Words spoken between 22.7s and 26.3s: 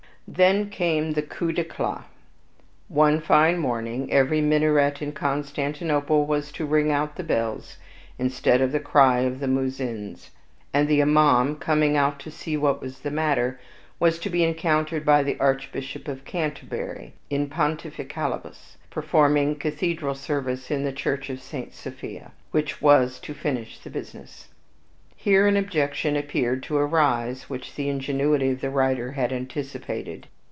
was to finish the business. Here an objection